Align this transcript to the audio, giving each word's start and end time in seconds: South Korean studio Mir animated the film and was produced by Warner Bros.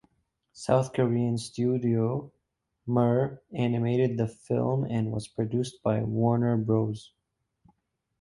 South 0.53 0.93
Korean 0.93 1.37
studio 1.37 2.31
Mir 2.87 3.39
animated 3.53 4.17
the 4.17 4.27
film 4.27 4.83
and 4.85 5.11
was 5.11 5.27
produced 5.27 5.83
by 5.83 6.01
Warner 6.01 6.57
Bros. 6.57 7.13